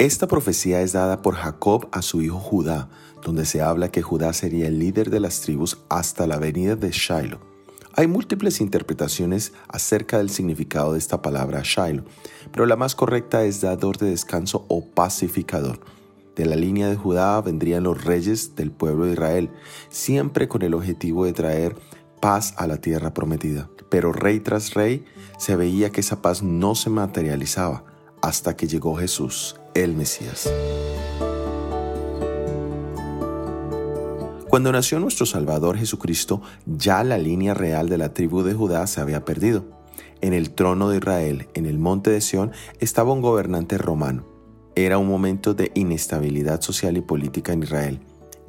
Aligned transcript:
Esta 0.00 0.26
profecía 0.26 0.80
es 0.80 0.92
dada 0.92 1.20
por 1.20 1.34
Jacob 1.34 1.88
a 1.92 2.00
su 2.00 2.22
hijo 2.22 2.38
Judá, 2.38 2.88
donde 3.22 3.44
se 3.44 3.60
habla 3.60 3.90
que 3.90 4.00
Judá 4.00 4.32
sería 4.32 4.66
el 4.66 4.78
líder 4.78 5.10
de 5.10 5.20
las 5.20 5.42
tribus 5.42 5.78
hasta 5.90 6.26
la 6.26 6.38
venida 6.38 6.74
de 6.74 6.90
Shiloh. 6.90 7.38
Hay 7.92 8.06
múltiples 8.06 8.62
interpretaciones 8.62 9.52
acerca 9.68 10.16
del 10.16 10.30
significado 10.30 10.94
de 10.94 10.98
esta 10.98 11.20
palabra 11.20 11.60
Shiloh, 11.62 12.04
pero 12.50 12.64
la 12.64 12.76
más 12.76 12.94
correcta 12.94 13.44
es 13.44 13.60
dador 13.60 13.98
de 13.98 14.08
descanso 14.08 14.64
o 14.68 14.86
pacificador. 14.86 15.80
De 16.34 16.46
la 16.46 16.56
línea 16.56 16.88
de 16.88 16.96
Judá 16.96 17.38
vendrían 17.42 17.82
los 17.82 18.02
reyes 18.02 18.56
del 18.56 18.70
pueblo 18.70 19.04
de 19.04 19.12
Israel, 19.12 19.50
siempre 19.90 20.48
con 20.48 20.62
el 20.62 20.72
objetivo 20.72 21.26
de 21.26 21.34
traer 21.34 21.76
paz 22.20 22.54
a 22.56 22.66
la 22.66 22.76
tierra 22.76 23.12
prometida. 23.14 23.68
Pero 23.88 24.12
rey 24.12 24.40
tras 24.40 24.74
rey 24.74 25.04
se 25.38 25.56
veía 25.56 25.90
que 25.90 26.00
esa 26.00 26.22
paz 26.22 26.42
no 26.42 26.74
se 26.74 26.90
materializaba 26.90 27.84
hasta 28.22 28.56
que 28.56 28.68
llegó 28.68 28.96
Jesús, 28.96 29.56
el 29.74 29.94
Mesías. 29.94 30.50
Cuando 34.50 34.72
nació 34.72 34.98
nuestro 34.98 35.26
Salvador 35.26 35.78
Jesucristo, 35.78 36.42
ya 36.66 37.04
la 37.04 37.18
línea 37.18 37.54
real 37.54 37.88
de 37.88 37.98
la 37.98 38.12
tribu 38.12 38.42
de 38.42 38.52
Judá 38.52 38.86
se 38.88 39.00
había 39.00 39.24
perdido. 39.24 39.64
En 40.20 40.34
el 40.34 40.50
trono 40.50 40.90
de 40.90 40.98
Israel, 40.98 41.48
en 41.54 41.66
el 41.66 41.78
monte 41.78 42.10
de 42.10 42.20
Sión, 42.20 42.50
estaba 42.80 43.12
un 43.12 43.22
gobernante 43.22 43.78
romano. 43.78 44.26
Era 44.74 44.98
un 44.98 45.06
momento 45.06 45.54
de 45.54 45.70
inestabilidad 45.74 46.60
social 46.62 46.96
y 46.96 47.00
política 47.00 47.52
en 47.52 47.62
Israel. 47.62 48.00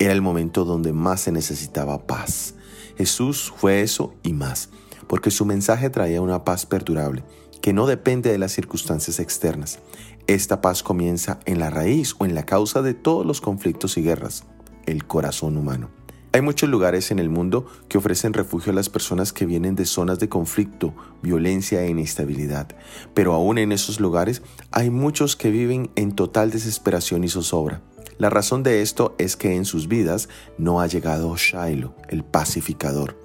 Era 0.02 0.14
el 0.14 0.23
momento 0.23 0.66
donde 0.66 0.94
más 0.94 1.22
se 1.22 1.32
necesitaba 1.32 2.08
paz. 2.08 2.55
Jesús 2.98 3.54
fue 3.55 3.82
eso 3.82 4.16
y 4.23 4.34
más, 4.34 4.70
porque 5.05 5.30
su 5.30 5.46
mensaje 5.46 5.92
traía 5.92 6.23
una 6.23 6.44
paz 6.44 6.66
perdurable, 6.66 7.23
que 7.62 7.72
no 7.72 7.86
depende 7.86 8.31
de 8.31 8.40
las 8.40 8.52
circunstancias 8.52 9.20
externas. 9.20 9.78
Esta 10.25 10.59
paz 10.59 10.81
comienza 10.81 11.40
en 11.45 11.59
la 11.59 11.70
raíz 11.70 12.16
o 12.17 12.25
en 12.25 12.34
la 12.34 12.48
causa 12.48 12.81
de 12.81 12.95
todos 12.95 13.28
los 13.28 13.42
conflictos 13.42 13.95
y 13.95 14.02
guerras, 14.02 14.45
el 14.88 15.06
corazón 15.06 15.56
humano. 15.56 15.92
Hay 16.34 16.42
muchos 16.42 16.68
lugares 16.68 17.12
en 17.12 17.20
el 17.20 17.30
mundo 17.30 17.68
que 17.88 18.00
ofrecen 18.00 18.34
refugio 18.34 18.72
a 18.72 18.75
las 18.75 18.90
personas 18.90 19.31
que 19.31 19.45
vienen 19.45 19.75
de 19.75 19.86
zonas 19.86 20.18
de 20.18 20.30
conflicto, 20.30 20.95
violencia 21.22 21.84
e 21.84 21.90
inestabilidad, 21.90 22.75
pero 23.14 23.34
aún 23.34 23.59
en 23.59 23.72
esos 23.72 24.00
lugares 24.00 24.42
hay 24.72 24.90
muchos 24.90 25.36
que 25.36 25.52
viven 25.52 25.92
en 25.95 26.14
total 26.14 26.50
desesperación 26.50 27.23
y 27.23 27.30
zozobra. 27.30 27.84
La 28.22 28.30
razón 28.30 28.61
de 28.61 28.83
esto 28.83 29.16
es 29.17 29.36
que 29.36 29.55
en 29.55 29.66
sus 29.66 29.88
vidas 29.88 30.30
no 30.59 30.80
ha 30.80 30.86
llegado 30.86 31.36
Shiloh, 31.36 31.95
el 32.08 32.23
pacificador. 32.23 33.19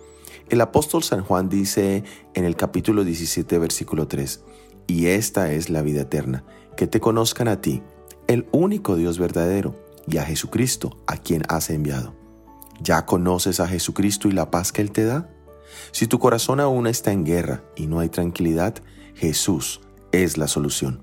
El 0.49 0.63
apóstol 0.63 1.03
San 1.03 1.23
Juan 1.23 1.51
dice 1.51 2.03
en 2.33 2.47
el 2.47 2.57
capítulo 2.57 3.05
17, 3.05 3.59
versículo 3.59 4.09
3, 4.09 4.41
y 4.87 5.09
esta 5.09 5.53
es 5.53 5.69
la 5.69 5.83
vida 5.83 6.01
eterna, 6.01 6.45
que 6.79 6.87
te 6.87 6.99
conozcan 6.99 7.47
a 7.47 7.61
ti, 7.61 7.83
el 8.27 8.49
único 8.53 8.97
Dios 8.97 9.19
verdadero, 9.19 9.75
y 10.09 10.17
a 10.17 10.23
Jesucristo, 10.23 10.97
a 11.07 11.19
quien 11.19 11.43
has 11.51 11.69
enviado. 11.69 12.17
¿Ya 12.81 13.05
conoces 13.05 13.61
a 13.61 13.69
Jesucristo 13.69 14.29
y 14.29 14.33
la 14.33 14.51
paz 14.51 14.73
que 14.73 14.81
Él 14.81 14.93
te 14.93 15.05
da? 15.05 15.29
Si 15.93 16.07
tu 16.07 16.19
corazón 16.19 16.59
aún 16.59 16.87
está 16.87 17.13
en 17.13 17.27
guerra 17.27 17.63
y 17.77 17.87
no 17.87 18.01
hay 18.01 18.09
tranquilidad, 18.09 18.77
Jesús 19.15 19.83
es 20.11 20.39
la 20.39 20.49
solución. 20.49 21.03